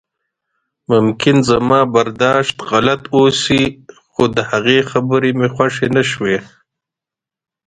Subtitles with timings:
[0.91, 3.63] ممکن زما برداشت غلط اوسي
[4.11, 6.37] خو د هغې خبرې مې خوښې نشوې.